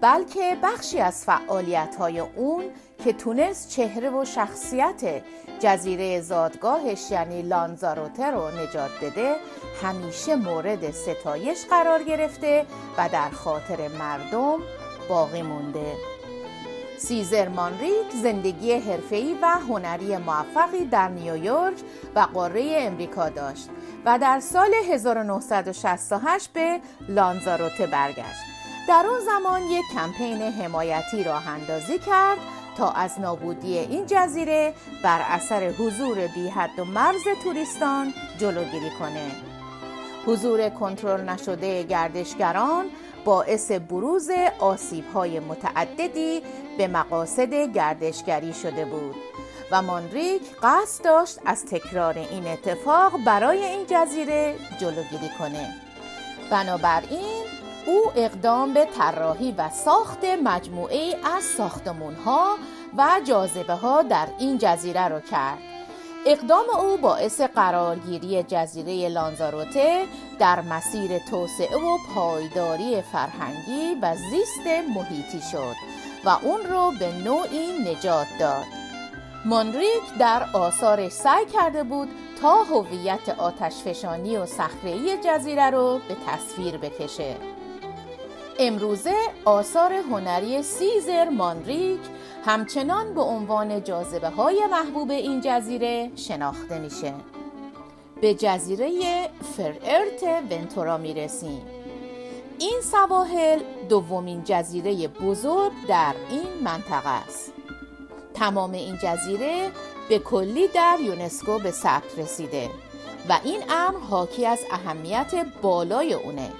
بلکه 0.00 0.56
بخشی 0.62 1.00
از 1.00 1.24
فعالیت 1.24 1.96
های 1.98 2.18
اون 2.18 2.64
که 3.04 3.12
تونست 3.12 3.68
چهره 3.68 4.10
و 4.10 4.24
شخصیت 4.24 5.22
جزیره 5.60 6.20
زادگاهش 6.20 7.10
یعنی 7.10 7.42
لانزاروته 7.42 8.30
رو 8.30 8.48
نجات 8.48 8.90
بده 9.02 9.34
همیشه 9.82 10.36
مورد 10.36 10.90
ستایش 10.90 11.66
قرار 11.70 12.02
گرفته 12.02 12.66
و 12.98 13.08
در 13.08 13.30
خاطر 13.30 13.88
مردم 13.88 14.58
باقی 15.12 15.42
مونده 15.42 15.96
سیزر 16.98 17.48
مانریک 17.48 18.10
زندگی 18.22 18.72
حرفه‌ای 18.72 19.36
و 19.42 19.46
هنری 19.46 20.16
موفقی 20.16 20.84
در 20.84 21.08
نیویورک 21.08 21.76
و 22.14 22.20
قاره 22.20 22.76
امریکا 22.78 23.28
داشت 23.28 23.68
و 24.04 24.18
در 24.18 24.40
سال 24.40 24.74
1968 24.74 26.52
به 26.52 26.80
لانزاروته 27.08 27.86
برگشت. 27.86 28.42
در 28.88 29.04
اون 29.06 29.20
زمان 29.20 29.62
یک 29.62 29.84
کمپین 29.94 30.42
حمایتی 30.42 31.24
راه 31.24 31.48
اندازی 31.48 31.98
کرد 31.98 32.38
تا 32.76 32.90
از 32.90 33.20
نابودی 33.20 33.78
این 33.78 34.06
جزیره 34.06 34.74
بر 35.04 35.20
اثر 35.28 35.70
حضور 35.70 36.26
بی 36.26 36.48
حد 36.48 36.78
و 36.78 36.84
مرز 36.84 37.24
توریستان 37.44 38.14
جلوگیری 38.38 38.90
کنه. 38.98 39.30
حضور 40.26 40.68
کنترل 40.68 41.28
نشده 41.28 41.82
گردشگران 41.82 42.84
باعث 43.24 43.70
بروز 43.70 44.30
های 45.14 45.40
متعددی 45.40 46.42
به 46.78 46.88
مقاصد 46.88 47.54
گردشگری 47.54 48.54
شده 48.54 48.84
بود 48.84 49.14
و 49.70 49.82
مانریک 49.82 50.42
قصد 50.62 51.04
داشت 51.04 51.38
از 51.44 51.64
تکرار 51.64 52.18
این 52.18 52.46
اتفاق 52.46 53.24
برای 53.24 53.64
این 53.64 53.86
جزیره 53.86 54.54
جلوگیری 54.78 55.30
کنه. 55.38 55.74
بنابراین 56.50 57.44
او 57.86 58.12
اقدام 58.16 58.74
به 58.74 58.84
طراحی 58.84 59.52
و 59.58 59.70
ساخت 59.70 60.24
مجموعه 60.24 61.16
از 61.36 61.44
ساختمون 61.44 62.14
ها 62.14 62.56
و 62.98 63.20
جاذبه 63.24 63.74
ها 63.74 64.02
در 64.02 64.28
این 64.38 64.58
جزیره 64.58 65.08
را 65.08 65.20
کرد. 65.20 65.71
اقدام 66.26 66.64
او 66.80 66.96
باعث 66.96 67.40
قرارگیری 67.40 68.42
جزیره 68.42 69.08
لانزاروته 69.08 70.06
در 70.38 70.60
مسیر 70.60 71.18
توسعه 71.18 71.76
و 71.76 71.98
پایداری 72.14 73.02
فرهنگی 73.02 73.96
و 74.02 74.16
زیست 74.16 74.66
محیطی 74.96 75.40
شد 75.52 75.74
و 76.24 76.38
اون 76.42 76.60
رو 76.70 76.92
به 76.98 77.12
نوعی 77.12 77.78
نجات 77.78 78.26
داد. 78.40 78.64
مونریک 79.44 80.02
در 80.18 80.42
آثارش 80.54 81.12
سعی 81.12 81.46
کرده 81.46 81.82
بود 81.84 82.08
تا 82.42 82.62
هویت 82.62 83.28
آتشفشانی 83.28 84.36
و 84.36 84.46
صخره‌ای 84.46 85.18
جزیره 85.24 85.70
رو 85.70 86.00
به 86.08 86.16
تصویر 86.26 86.76
بکشه. 86.76 87.36
امروزه 88.58 89.14
آثار 89.44 89.92
هنری 89.92 90.62
سیزر 90.62 91.28
مانریک 91.28 92.00
همچنان 92.44 93.14
به 93.14 93.20
عنوان 93.20 93.84
جاذبه 93.84 94.28
های 94.28 94.66
محبوب 94.70 95.10
این 95.10 95.40
جزیره 95.44 96.10
شناخته 96.16 96.78
میشه. 96.78 97.14
به 98.20 98.34
جزیره 98.34 98.90
فرارت 99.56 100.22
ونتورا 100.50 100.98
می‌رسیم. 100.98 101.62
این 102.58 102.80
سواحل 102.82 103.60
دومین 103.88 104.42
جزیره 104.44 105.08
بزرگ 105.08 105.72
در 105.88 106.14
این 106.30 106.64
منطقه 106.64 107.08
است. 107.08 107.52
تمام 108.34 108.72
این 108.72 108.98
جزیره 109.02 109.70
به 110.08 110.18
کلی 110.18 110.68
در 110.68 110.98
یونسکو 111.00 111.58
به 111.58 111.70
ثبت 111.70 112.18
رسیده 112.18 112.70
و 113.28 113.38
این 113.44 113.62
امر 113.70 113.98
حاکی 113.98 114.46
از 114.46 114.60
اهمیت 114.70 115.46
بالای 115.62 116.14
اونه. 116.14 116.50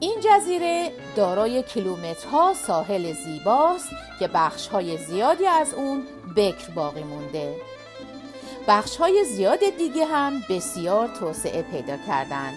این 0.00 0.20
جزیره 0.20 0.92
دارای 1.16 1.62
کیلومترها 1.62 2.54
ساحل 2.54 3.12
زیباست 3.12 3.88
که 4.18 4.28
بخشهای 4.28 4.96
زیادی 4.96 5.46
از 5.46 5.74
اون 5.74 6.02
بکر 6.36 6.70
باقی 6.70 7.02
مونده. 7.02 7.56
بخشهای 8.68 9.24
زیاد 9.24 9.58
دیگه 9.78 10.04
هم 10.04 10.42
بسیار 10.48 11.08
توسعه 11.08 11.62
پیدا 11.62 11.96
کردند 12.06 12.54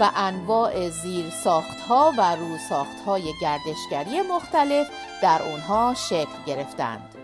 و 0.00 0.10
انواع 0.16 0.88
زیر 0.88 1.30
ساختها 1.30 2.12
و 2.18 2.36
رو 2.36 2.58
ساختهای 2.68 3.32
گردشگری 3.40 4.22
مختلف 4.22 4.86
در 5.22 5.42
اونها 5.42 5.94
شکل 5.94 6.44
گرفتند. 6.46 7.14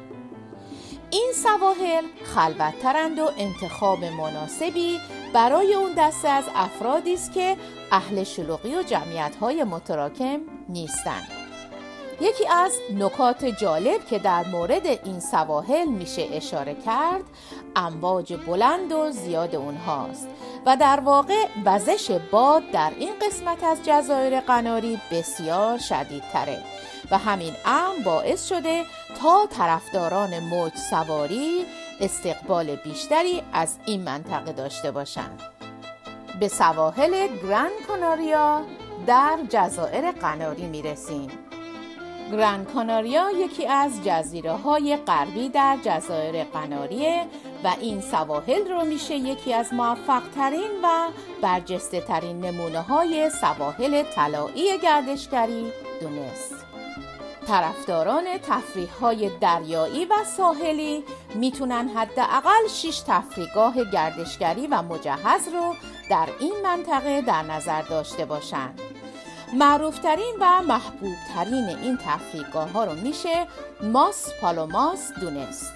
این 1.11 1.33
سواحل 1.35 2.05
خلوتترند 2.25 3.19
و 3.19 3.31
انتخاب 3.39 4.05
مناسبی 4.05 5.01
برای 5.37 5.75
اون 5.75 5.93
دسته 5.99 6.29
از 6.29 6.45
افرادی 6.55 7.15
است 7.15 7.33
که 7.33 7.57
اهل 7.93 8.25
شلوغی 8.25 8.77
و 8.77 8.83
جمعیت‌های 8.83 9.65
متراکم 9.65 10.41
نیستند. 10.69 11.29
یکی 12.21 12.49
از 12.49 12.73
نکات 12.95 13.45
جالب 13.45 14.07
که 14.07 14.19
در 14.19 14.47
مورد 14.47 14.87
این 14.87 15.21
سواحل 15.21 15.85
میشه 15.85 16.29
اشاره 16.33 16.75
کرد 16.75 17.25
امواج 17.77 18.33
بلند 18.47 18.93
و 18.93 19.11
زیاد 19.11 19.57
اونهاست 19.57 20.29
و 20.67 20.77
در 20.77 21.01
واقع 21.01 21.47
وزش 21.65 22.11
باد 22.11 22.71
در 22.71 22.93
این 22.99 23.13
قسمت 23.23 23.65
از 23.65 23.79
جزایر 23.85 24.41
قناری 24.41 25.01
بسیار 25.13 25.79
شدیدتره 25.79 26.63
و 27.11 27.19
همین 27.19 27.53
امر 27.65 28.05
باعث 28.05 28.49
شده 28.49 28.85
تا 29.21 29.47
طرفداران 29.47 30.39
موج 30.39 30.73
سواری 30.91 31.67
استقبال 32.01 32.77
بیشتری 32.77 33.43
از 33.53 33.79
این 33.87 34.03
منطقه 34.03 34.53
داشته 34.53 34.91
باشند. 34.91 35.43
به 36.41 36.49
سواحل 36.49 37.27
گرند 37.43 37.71
کاناریا 37.89 38.63
در 39.07 39.39
جزایر 39.49 40.11
قناری 40.11 40.67
می 40.67 40.83
رسیم. 40.83 41.31
گرند 42.33 42.73
کاناریا 42.73 43.31
یکی 43.31 43.67
از 43.67 44.05
جزیره 44.05 44.53
های 44.53 44.97
غربی 44.97 45.49
در 45.49 45.79
جزایر 45.85 46.45
قناریه 46.45 47.27
و 47.65 47.75
این 47.81 48.01
سواحل 48.01 48.69
رو 48.69 48.85
میشه 48.85 49.15
یکی 49.15 49.55
از 49.55 49.73
موفق 49.75 50.23
ترین 50.35 50.71
و 50.83 51.09
برجسته 51.43 52.01
ترین 52.01 52.41
نمونه 52.41 52.81
های 52.81 53.31
سواحل 53.31 54.03
طلایی 54.03 54.79
گردشگری 54.79 55.73
دونست. 56.01 56.66
طرفداران 57.47 58.25
تفریح 58.39 58.91
های 59.01 59.31
دریایی 59.41 60.05
و 60.05 60.15
ساحلی 60.37 61.05
می‌تونن 61.35 61.89
حداقل 61.89 62.69
6 62.69 63.03
تفریحگاه 63.07 63.85
گردشگری 63.85 64.67
و 64.67 64.83
مجهز 64.83 65.49
رو 65.49 65.75
در 66.11 66.29
این 66.41 66.55
منطقه 66.65 67.23
در 67.23 67.43
نظر 67.43 67.83
داشته 67.83 68.25
باشند. 68.25 68.81
معروفترین 69.53 70.35
و 70.41 70.63
محبوبترین 70.63 71.69
این 71.83 71.97
تفریحگاه 71.97 72.71
ها 72.71 72.85
رو 72.85 72.95
میشه 72.95 73.47
ماس 73.83 74.29
پالوماس 74.41 75.13
دونست. 75.21 75.73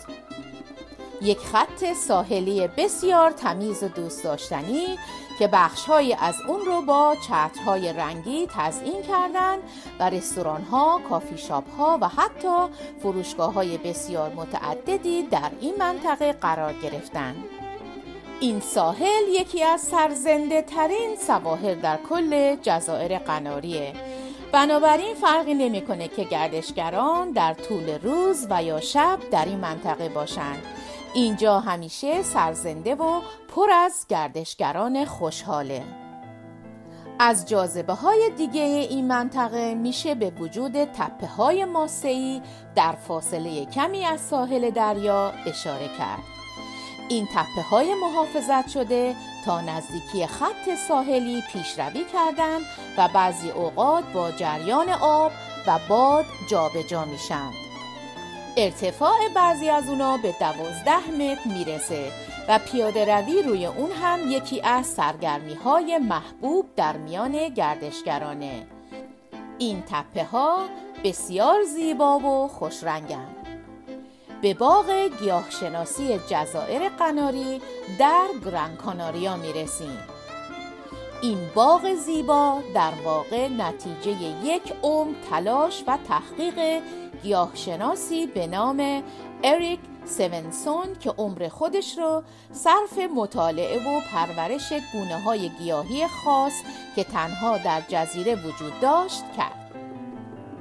یک 1.23 1.39
خط 1.39 1.93
ساحلی 1.93 2.69
بسیار 2.69 3.31
تمیز 3.31 3.83
و 3.83 3.89
دوست 3.89 4.25
داشتنی 4.25 4.99
که 5.41 5.47
بخشهایی 5.47 6.15
از 6.15 6.35
اون 6.49 6.61
رو 6.61 6.83
با 6.83 7.17
چترهای 7.27 7.93
رنگی 7.93 8.47
تزئین 8.47 9.03
کردند 9.03 9.59
و 10.01 10.11
رستوران 10.11 10.63
ها، 10.63 11.01
کافی 11.09 11.39
شاپ 11.39 11.71
ها 11.79 11.99
و 12.01 12.09
حتی 12.09 12.75
فروشگاه 13.03 13.53
های 13.53 13.79
بسیار 13.79 14.33
متعددی 14.35 15.23
در 15.23 15.51
این 15.61 15.75
منطقه 15.79 16.33
قرار 16.33 16.73
گرفتند. 16.73 17.45
این 18.41 18.61
ساحل 18.61 19.29
یکی 19.29 19.63
از 19.63 19.81
سرزنده 19.81 20.63
ترین 20.63 21.17
سواحل 21.17 21.81
در 21.81 21.99
کل 22.09 22.57
جزایر 22.63 23.19
قناریه 23.19 23.93
بنابراین 24.53 25.15
فرقی 25.15 25.55
نمی‌کنه 25.55 26.09
که 26.09 26.25
گردشگران 26.25 27.31
در 27.31 27.55
طول 27.55 27.99
روز 28.03 28.47
و 28.51 28.63
یا 28.63 28.81
شب 28.81 29.19
در 29.31 29.45
این 29.45 29.59
منطقه 29.59 30.09
باشند 30.09 30.63
اینجا 31.15 31.61
همیشه 31.61 32.23
سرزنده 32.23 32.95
و 32.95 33.21
پر 33.49 33.71
از 33.71 34.07
گردشگران 34.09 35.05
خوشحاله 35.05 35.85
از 37.23 37.49
جاذبه 37.49 37.93
های 37.93 38.31
دیگه 38.37 38.61
این 38.61 39.07
منطقه 39.07 39.75
میشه 39.75 40.15
به 40.15 40.31
وجود 40.31 40.85
تپه 40.85 41.27
های 41.27 41.65
ماسهی 41.65 42.43
در 42.75 42.93
فاصله 42.93 43.65
کمی 43.65 44.05
از 44.05 44.21
ساحل 44.21 44.71
دریا 44.71 45.33
اشاره 45.47 45.89
کرد. 45.99 46.23
این 47.09 47.27
تپه 47.35 47.63
های 47.63 47.95
محافظت 47.95 48.69
شده 48.69 49.15
تا 49.45 49.61
نزدیکی 49.61 50.27
خط 50.27 50.75
ساحلی 50.89 51.43
پیشروی 51.53 52.05
کردند 52.13 52.63
و 52.99 53.09
بعضی 53.15 53.51
اوقات 53.51 54.05
با 54.05 54.31
جریان 54.31 54.89
آب 54.89 55.33
و 55.67 55.79
باد 55.89 56.25
جابجا 56.51 57.05
میشن. 57.05 57.60
ارتفاع 58.57 59.29
بعضی 59.35 59.69
از 59.69 59.89
اونا 59.89 60.17
به 60.17 60.35
دوازده 60.41 61.11
متر 61.11 61.49
می‌رسه 61.49 62.13
و 62.49 62.59
پیاده 62.59 63.05
روی 63.05 63.43
روی 63.43 63.67
اون 63.67 63.91
هم 63.91 64.31
یکی 64.31 64.61
از 64.61 64.87
سرگرمی 64.87 65.55
های 65.55 65.99
محبوب 65.99 66.67
در 66.77 66.97
میان 66.97 67.49
گردشگرانه 67.49 68.67
این 69.59 69.83
تپه 69.83 70.25
ها 70.25 70.59
بسیار 71.05 71.63
زیبا 71.63 72.19
و 72.19 72.49
خوشرنگند 72.49 73.37
به 74.43 74.55
باغ 74.55 74.91
گیاهشناسی 75.21 76.19
جزایر 76.29 76.89
قناری 76.89 77.61
در 77.99 78.29
گران 78.45 78.77
کاناریا 78.77 79.37
می 79.37 79.53
رسیم. 79.53 79.99
این 81.23 81.39
باغ 81.55 81.95
زیبا 81.95 82.63
در 82.75 82.93
واقع 83.05 83.49
نتیجه 83.49 84.11
یک 84.45 84.73
عمر 84.83 85.15
تلاش 85.31 85.85
و 85.87 85.99
تحقیق 86.09 86.83
گیاهشناسی 87.23 88.27
به 88.27 88.47
نام 88.47 89.03
اریک 89.45 89.81
سونسون 90.05 90.95
که 91.01 91.11
عمر 91.11 91.49
خودش 91.49 91.99
رو 91.99 92.23
صرف 92.53 92.99
مطالعه 93.17 93.79
و 93.79 94.01
پرورش 94.13 94.73
گونه 94.93 95.21
های 95.21 95.49
گیاهی 95.49 96.07
خاص 96.07 96.53
که 96.97 97.05
تنها 97.05 97.59
در 97.59 97.83
جزیره 97.89 98.35
وجود 98.35 98.81
داشت 98.81 99.25
کرد. 99.37 99.71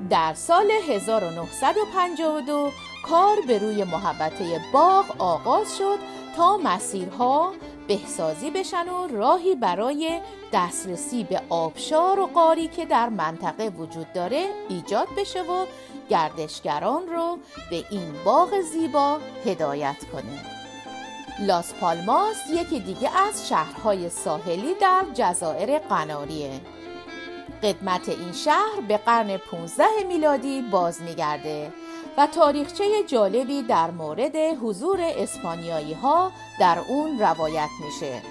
در 0.09 0.33
سال 0.33 0.71
1952 0.89 2.71
کار 3.05 3.37
به 3.47 3.57
روی 3.57 3.83
محبته 3.83 4.61
باغ 4.73 5.05
آغاز 5.17 5.77
شد 5.77 5.99
تا 6.37 6.57
مسیرها 6.57 7.53
بهسازی 7.89 8.51
بشن 8.51 8.89
و 8.89 9.07
راهی 9.07 9.55
برای 9.55 10.21
دسترسی 10.53 11.23
به 11.23 11.41
آبشار 11.49 12.19
و 12.19 12.25
قاری 12.25 12.67
که 12.67 12.85
در 12.85 13.09
منطقه 13.09 13.69
وجود 13.69 14.13
داره 14.13 14.45
ایجاد 14.69 15.07
بشه 15.17 15.41
و 15.41 15.65
گردشگران 16.09 17.07
رو 17.07 17.37
به 17.69 17.85
این 17.89 18.13
باغ 18.25 18.61
زیبا 18.61 19.19
هدایت 19.45 19.97
کنه. 20.11 20.45
لاس 21.47 21.73
پالماس 21.73 22.37
یکی 22.53 22.79
دیگه 22.79 23.17
از 23.17 23.49
شهرهای 23.49 24.09
ساحلی 24.09 24.73
در 24.81 25.05
جزایر 25.13 25.79
قناریه. 25.79 26.61
قدمت 27.63 28.09
این 28.09 28.31
شهر 28.31 28.81
به 28.87 28.97
قرن 28.97 29.37
15 29.37 29.85
میلادی 30.07 30.61
باز 30.61 31.01
میگرده 31.01 31.73
و 32.19 32.27
تاریخچه 32.27 33.03
جالبی 33.07 33.63
در 33.63 33.91
مورد 33.91 34.35
حضور 34.35 34.97
اسپانیایی 35.01 35.93
ها 35.93 36.31
در 36.59 36.79
اون 36.87 37.19
روایت 37.19 37.69
میشه. 37.85 38.21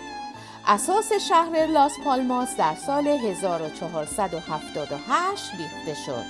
اساس 0.66 1.12
شهر 1.12 1.66
لاس 1.66 1.92
پالماس 2.04 2.56
در 2.56 2.74
سال 2.74 3.08
1478 3.08 5.54
ریخته 5.54 5.94
شد. 6.06 6.24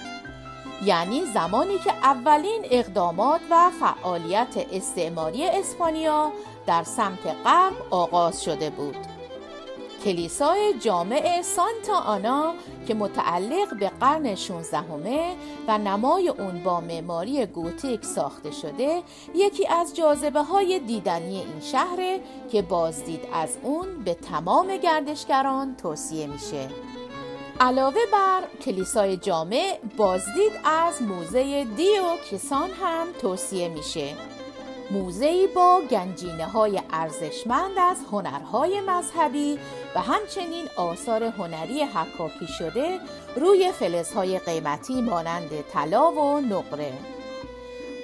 یعنی 0.85 1.25
زمانی 1.35 1.79
که 1.79 1.93
اولین 1.93 2.67
اقدامات 2.71 3.41
و 3.51 3.71
فعالیت 3.81 4.67
استعماری 4.73 5.47
اسپانیا 5.47 6.33
در 6.67 6.83
سمت 6.83 7.27
غرب 7.45 7.75
آغاز 7.91 8.45
شده 8.45 8.71
بود. 8.71 9.18
کلیسای 10.05 10.75
جامع 10.81 11.43
سانتا 11.43 12.01
آنا 12.01 12.55
که 12.89 12.95
متعلق 12.95 13.79
به 13.79 13.89
قرن 14.01 14.35
16 14.35 14.79
و 15.69 15.79
نمای 15.79 16.29
اون 16.29 16.63
با 16.63 16.81
معماری 16.81 17.47
گوتیک 17.47 18.05
ساخته 18.05 18.51
شده 18.51 19.03
یکی 19.35 19.67
از 19.67 19.97
جاذبه 19.97 20.43
های 20.43 20.79
دیدنی 20.79 21.37
این 21.39 21.61
شهره 21.61 22.21
که 22.53 22.63
بازدید 22.63 23.21
از 23.33 23.57
اون 23.63 24.05
به 24.05 24.15
تمام 24.15 24.77
گردشگران 24.77 25.77
توصیه 25.77 26.27
میشه. 26.27 26.69
علاوه 27.61 28.01
بر 28.13 28.43
کلیسای 28.65 29.17
جامع 29.17 29.79
بازدید 29.97 30.53
از 30.65 31.03
موزه 31.03 31.65
دیو 31.65 32.03
کسان 32.31 32.71
هم 32.71 33.07
توصیه 33.21 33.69
میشه. 33.69 34.15
موزهی 34.91 35.47
با 35.47 35.83
گنجینه 35.91 36.47
های 36.47 36.83
ارزشمند 36.91 37.79
از 37.79 37.97
هنرهای 38.13 38.81
مذهبی 38.81 39.59
و 39.95 40.01
همچنین 40.01 40.65
آثار 40.77 41.25
هنری 41.25 41.83
حکاکی 41.83 42.47
شده 42.59 43.01
روی 43.37 43.73
فلزهای 43.73 44.39
قیمتی 44.39 45.03
مانند 45.03 45.51
طلا 45.73 46.13
و 46.13 46.41
نقره. 46.41 46.93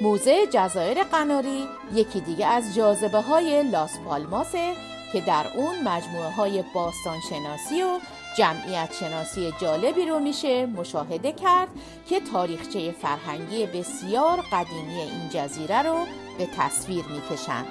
موزه 0.00 0.46
جزایر 0.46 1.02
قناری 1.02 1.66
یکی 1.94 2.20
دیگه 2.20 2.46
از 2.46 2.74
جاذبه 2.74 3.20
های 3.20 3.62
لاس 3.62 3.98
پالماسه 3.98 4.72
که 5.12 5.20
در 5.20 5.46
اون 5.54 5.82
مجموعه 5.84 6.30
های 6.30 6.64
باستانشناسی 6.74 7.82
و 7.82 7.98
جمعیت 8.38 8.92
شناسی 9.00 9.54
جالبی 9.60 10.06
رو 10.06 10.18
میشه 10.18 10.66
مشاهده 10.66 11.32
کرد 11.32 11.68
که 12.08 12.20
تاریخچه 12.20 12.92
فرهنگی 12.92 13.66
بسیار 13.66 14.40
قدیمی 14.52 15.00
این 15.00 15.28
جزیره 15.30 15.82
رو 15.82 16.06
به 16.38 16.48
تصویر 16.58 17.04
می‌کشند. 17.04 17.66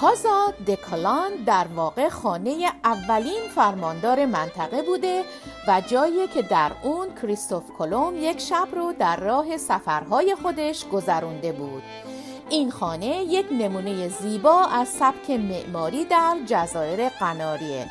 کازا 0.00 0.52
دکالان 0.66 1.30
در 1.46 1.66
واقع 1.74 2.08
خانه 2.08 2.72
اولین 2.84 3.48
فرماندار 3.54 4.26
منطقه 4.26 4.82
بوده 4.82 5.24
و 5.68 5.80
جایی 5.80 6.28
که 6.28 6.42
در 6.42 6.72
اون 6.82 7.08
کریستوف 7.22 7.70
کلوم 7.78 8.14
یک 8.16 8.40
شب 8.40 8.68
رو 8.74 8.92
در 8.98 9.16
راه 9.16 9.56
سفرهای 9.56 10.36
خودش 10.42 10.86
گذرونده 10.86 11.52
بود. 11.52 11.82
این 12.50 12.70
خانه 12.70 13.06
یک 13.06 13.46
نمونه 13.52 14.08
زیبا 14.08 14.64
از 14.64 14.88
سبک 14.88 15.30
معماری 15.30 16.04
در 16.04 16.36
جزایر 16.46 17.08
قناریه. 17.08 17.86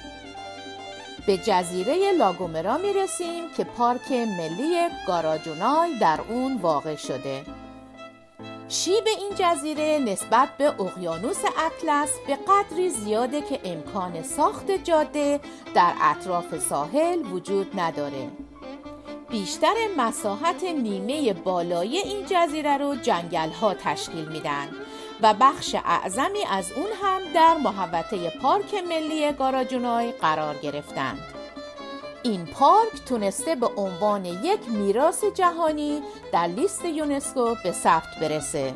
به 1.28 1.38
جزیره 1.38 2.12
لاگومرا 2.12 2.78
می 2.78 2.94
رسیم 2.94 3.44
که 3.58 3.64
پارک 3.64 4.12
ملی 4.12 4.88
گاراجونای 5.08 6.00
در 6.00 6.20
اون 6.30 6.58
واقع 6.58 6.96
شده. 6.96 7.44
شیب 8.70 9.04
این 9.08 9.32
جزیره 9.36 10.00
نسبت 10.00 10.50
به 10.58 10.82
اقیانوس 10.82 11.38
اطلس 11.66 12.10
به 12.28 12.38
قدری 12.48 12.90
زیاده 12.90 13.42
که 13.42 13.60
امکان 13.64 14.24
ساخت 14.24 14.72
جاده 14.72 15.40
در 15.74 15.94
اطراف 16.02 16.60
ساحل 16.60 17.32
وجود 17.32 17.80
نداره 17.80 18.28
بیشتر 19.30 19.74
مساحت 19.98 20.64
نیمه 20.64 21.34
بالایی 21.34 21.98
این 21.98 22.26
جزیره 22.30 22.78
رو 22.78 22.96
جنگل 22.96 23.50
ها 23.50 23.74
تشکیل 23.74 24.26
میدن 24.26 24.68
و 25.22 25.34
بخش 25.34 25.76
اعظمی 25.86 26.46
از 26.50 26.72
اون 26.72 26.90
هم 27.04 27.22
در 27.34 27.58
محوطه 27.58 28.30
پارک 28.30 28.74
ملی 28.90 29.32
گاراجونای 29.32 30.12
قرار 30.12 30.56
گرفتند. 30.56 31.35
این 32.26 32.46
پارک 32.46 33.06
تونسته 33.06 33.56
به 33.56 33.68
عنوان 33.68 34.26
یک 34.26 34.70
میراث 34.70 35.24
جهانی 35.24 36.02
در 36.32 36.48
لیست 36.48 36.86
یونسکو 36.86 37.56
به 37.64 37.72
ثبت 37.72 38.20
برسه. 38.22 38.74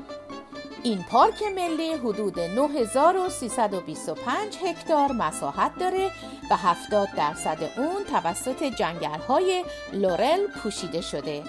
این 0.83 1.03
پارک 1.03 1.43
ملی 1.55 1.93
حدود 1.93 2.39
9325 2.39 4.57
هکتار 4.65 5.11
مساحت 5.11 5.71
داره 5.79 6.11
و 6.51 6.57
70 6.57 7.07
درصد 7.17 7.57
اون 7.77 8.03
توسط 8.11 8.63
جنگل 8.63 9.19
های 9.19 9.65
لورل 9.93 10.47
پوشیده 10.47 11.01
شده 11.01 11.43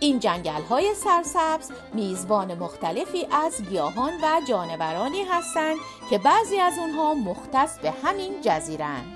این 0.00 0.18
جنگل 0.18 0.62
های 0.62 0.94
سرسبز 0.94 1.70
میزبان 1.94 2.54
مختلفی 2.54 3.26
از 3.32 3.62
گیاهان 3.62 4.12
و 4.22 4.40
جانورانی 4.48 5.22
هستند 5.22 5.76
که 6.10 6.18
بعضی 6.18 6.60
از 6.60 6.78
اونها 6.78 7.14
مختص 7.14 7.78
به 7.78 7.90
همین 7.90 8.40
جزیرن 8.42 9.15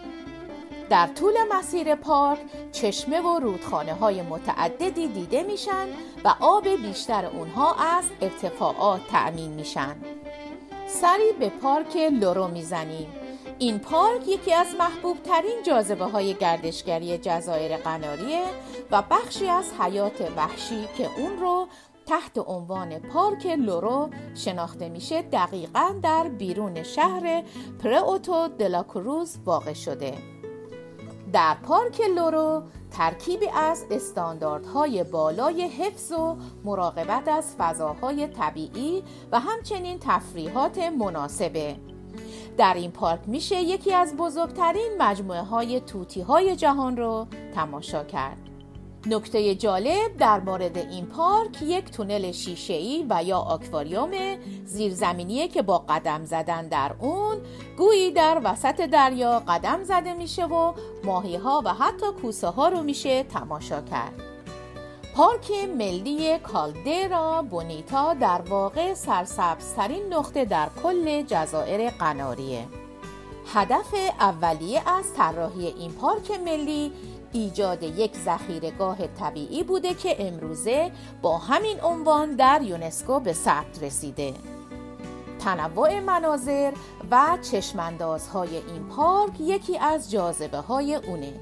در 0.91 1.07
طول 1.07 1.35
مسیر 1.53 1.95
پارک 1.95 2.39
چشمه 2.73 3.21
و 3.21 3.39
رودخانه 3.39 3.95
های 3.95 4.23
متعددی 4.23 5.09
دیده 5.09 5.43
میشن 5.43 5.87
و 6.25 6.35
آب 6.41 6.69
بیشتر 6.69 7.27
اونها 7.27 7.75
از 7.75 8.05
ارتفاعات 8.21 9.01
تأمین 9.11 9.51
میشن. 9.51 9.97
سری 10.87 11.33
به 11.41 11.49
پارک 11.49 11.97
لورو 11.97 12.49
می‌زنیم. 12.49 13.07
این 13.59 13.79
پارک 13.79 14.29
یکی 14.29 14.53
از 14.53 14.67
محبوب 14.79 15.23
ترین 15.23 15.63
جاذبه 15.67 16.05
های 16.05 16.35
گردشگری 16.35 17.19
جزایر 17.19 17.77
قناریه 17.77 18.45
و 18.91 19.03
بخشی 19.11 19.49
از 19.49 19.73
حیات 19.81 20.33
وحشی 20.37 20.89
که 20.99 21.09
اون 21.17 21.41
رو 21.41 21.67
تحت 22.07 22.39
عنوان 22.39 22.99
پارک 22.99 23.47
لورو 23.47 24.11
شناخته 24.35 24.89
میشه 24.89 25.23
دقیقا 25.23 25.95
در 26.03 26.29
بیرون 26.29 26.83
شهر 26.83 27.43
پرئوتو 27.83 28.49
دلاکروز 28.49 29.39
واقع 29.45 29.73
شده. 29.73 30.40
در 31.33 31.57
پارک 31.63 32.01
لورو 32.17 32.63
ترکیبی 32.91 33.49
از 33.49 33.87
استانداردهای 33.91 35.05
بالای 35.05 35.63
حفظ 35.63 36.13
و 36.13 36.37
مراقبت 36.65 37.29
از 37.29 37.55
فضاهای 37.59 38.27
طبیعی 38.27 39.03
و 39.33 39.41
همچنین 39.41 39.99
تفریحات 39.99 40.79
مناسبه. 40.79 41.77
در 42.57 42.75
این 42.75 42.91
پارک 42.91 43.21
میشه 43.27 43.61
یکی 43.61 43.95
از 43.95 44.17
بزرگترین 44.17 44.91
مجموعه 44.99 45.43
های 45.43 45.81
توتی 45.81 46.21
های 46.21 46.57
جهان 46.57 46.97
رو 46.97 47.27
تماشا 47.55 48.05
کرد. 48.05 48.50
نکته 49.07 49.55
جالب 49.55 50.17
در 50.19 50.41
مورد 50.41 50.79
این 50.79 51.07
پارک 51.07 51.63
یک 51.63 51.91
تونل 51.91 52.33
شیشه‌ای 52.33 53.07
و 53.11 53.25
یا 53.25 53.39
آکواریوم 53.39 54.11
زیرزمینیه 54.65 55.49
که 55.49 55.63
با 55.63 55.79
قدم 55.79 56.25
زدن 56.25 56.69
در 56.69 56.93
اون 56.99 57.37
گویی 57.79 58.11
در 58.11 58.41
وسط 58.45 58.81
دریا 58.81 59.43
قدم 59.49 59.85
زده 59.85 60.15
میشه 60.15 60.45
و 60.45 60.73
ماهی 61.05 61.37
ها 61.37 61.63
و 61.65 61.75
حتی 61.75 62.07
کوسه 62.23 62.49
ها 62.49 62.69
رو 62.69 62.83
میشه 62.83 63.23
تماشا 63.23 63.81
کرد. 63.81 64.15
پارک 65.15 65.51
ملی 65.79 66.39
کالدرا 66.39 67.43
بونیتا 67.43 68.15
در 68.15 68.41
واقع 68.41 68.95
سرسبزترین 68.95 70.15
نقطه 70.15 70.45
در 70.45 70.69
کل 70.83 71.23
جزایر 71.23 71.91
قناریه. 71.91 72.67
هدف 73.55 73.95
اولیه 74.21 74.83
از 74.89 75.15
طراحی 75.15 75.67
این 75.67 75.93
پارک 75.93 76.31
ملی 76.31 76.93
ایجاد 77.33 77.83
یک 77.83 78.17
ذخیرهگاه 78.17 79.07
طبیعی 79.07 79.63
بوده 79.63 79.95
که 79.95 80.27
امروزه 80.29 80.91
با 81.23 81.39
همین 81.39 81.81
عنوان 81.83 82.37
در 82.37 82.63
یونسکو 82.63 83.21
به 83.21 83.33
ثبت 83.33 83.83
رسیده. 83.83 84.35
تنوع 85.39 86.01
مناظر 86.01 86.73
و 87.11 87.39
چشماندازهای 87.51 88.57
این 88.57 88.89
پارک 88.89 89.41
یکی 89.41 89.79
از 89.79 90.11
جاذبه 90.11 90.59
های 90.59 90.95
اونه. 90.95 91.33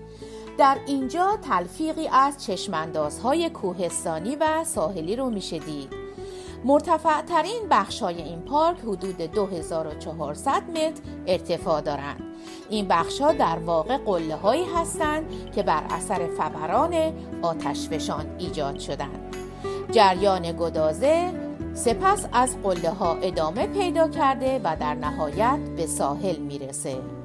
در 0.59 0.79
اینجا 0.87 1.38
تلفیقی 1.48 2.09
از 2.09 2.44
چشماندازهای 2.44 3.51
کوهستانی 3.51 4.37
و 4.37 4.64
ساحلی 4.64 5.16
رو 5.16 5.31
میشه 5.31 5.59
دید. 5.59 6.08
مرتفع 6.64 7.23
ترین 7.23 7.68
بخش 7.71 8.03
های 8.03 8.23
این 8.23 8.40
پارک 8.40 8.79
حدود 8.79 9.16
2400 9.16 10.62
متر 10.71 11.03
ارتفاع 11.27 11.81
دارند. 11.81 12.23
این 12.71 12.88
بخش 12.88 13.21
ها 13.21 13.33
در 13.33 13.59
واقع 13.59 13.97
قله 13.97 14.37
هایی 14.37 14.64
هستند 14.77 15.53
که 15.55 15.62
بر 15.62 15.85
اثر 15.90 16.27
فبران 16.27 17.12
آتشفشان 17.42 18.27
ایجاد 18.38 18.79
شدند. 18.79 19.37
جریان 19.90 20.53
گدازه 20.53 21.33
سپس 21.75 22.27
از 22.33 22.62
قله 22.62 22.90
ها 22.90 23.14
ادامه 23.14 23.66
پیدا 23.66 24.09
کرده 24.09 24.61
و 24.64 24.77
در 24.81 24.94
نهایت 24.94 25.59
به 25.77 25.87
ساحل 25.87 26.37
می‌رسه. 26.37 27.17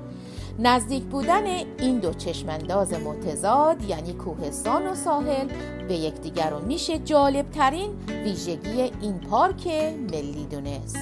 نزدیک 0.59 1.03
بودن 1.03 1.45
این 1.79 1.99
دو 1.99 2.13
چشمانداز 2.13 2.93
متضاد 2.93 3.83
یعنی 3.83 4.13
کوهستان 4.13 4.87
و 4.87 4.95
ساحل 4.95 5.47
به 5.87 5.93
یکدیگر 5.93 6.49
رو 6.49 6.65
میشه 6.65 6.99
جالب 6.99 7.49
ترین 7.51 7.91
ویژگی 8.23 8.91
این 9.01 9.19
پارک 9.19 9.67
ملی 10.11 10.47
دونست. 10.51 10.97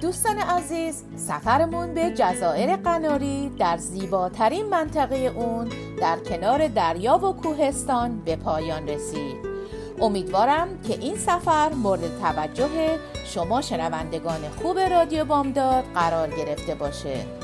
دوستان 0.00 0.38
عزیز 0.38 1.04
سفرمون 1.16 1.94
به 1.94 2.10
جزایر 2.10 2.76
قناری 2.76 3.48
در 3.58 3.76
زیباترین 3.76 4.66
منطقه 4.66 5.16
اون 5.16 5.68
در 6.00 6.18
کنار 6.18 6.68
دریا 6.68 7.18
و 7.18 7.32
کوهستان 7.32 8.20
به 8.20 8.36
پایان 8.36 8.88
رسید. 8.88 9.36
امیدوارم 10.00 10.68
که 10.82 10.98
این 10.98 11.16
سفر 11.16 11.72
مورد 11.72 12.20
توجه 12.20 12.98
شما 13.24 13.60
شنوندگان 13.60 14.48
خوب 14.62 14.78
رادیو 14.78 15.24
بامداد 15.24 15.84
قرار 15.94 16.30
گرفته 16.30 16.74
باشه. 16.74 17.37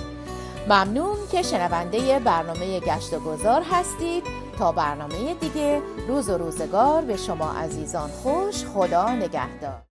ممنون 0.68 1.16
که 1.32 1.42
شنونده 1.42 2.18
برنامه 2.18 2.80
گشت 2.80 3.14
و 3.14 3.20
گذار 3.20 3.62
هستید. 3.70 4.24
تا 4.58 4.72
برنامه 4.72 5.34
دیگه 5.34 5.82
روز 6.08 6.28
و 6.28 6.38
روزگار 6.38 7.02
به 7.02 7.16
شما 7.16 7.52
عزیزان 7.52 8.10
خوش 8.10 8.64
خدا 8.64 9.14
نگهدار. 9.14 9.80